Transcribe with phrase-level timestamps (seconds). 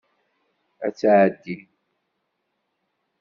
[0.85, 1.55] Ad tɛeddi.